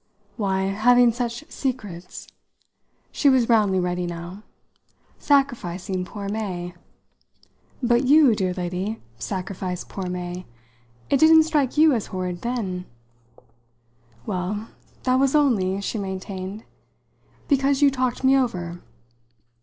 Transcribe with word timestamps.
"Why, 0.35 0.63
having 0.63 1.13
such 1.13 1.43
secrets." 1.47 2.27
She 3.11 3.29
was 3.29 3.47
roundly 3.47 3.79
ready 3.79 4.07
now. 4.07 4.41
"Sacrificing 5.19 6.05
poor 6.05 6.27
May." 6.27 6.73
"But 7.83 8.05
you, 8.05 8.33
dear 8.35 8.51
lady, 8.55 8.99
sacrificed 9.19 9.89
poor 9.89 10.09
May! 10.09 10.47
It 11.11 11.19
didn't 11.19 11.43
strike 11.43 11.77
you 11.77 11.93
as 11.93 12.07
horrid 12.07 12.41
then." 12.41 12.85
"Well, 14.25 14.69
that 15.03 15.17
was 15.19 15.35
only," 15.35 15.79
she 15.81 15.99
maintained, 15.99 16.63
"because 17.47 17.83
you 17.83 17.91
talked 17.91 18.23
me 18.23 18.35
over." 18.35 18.81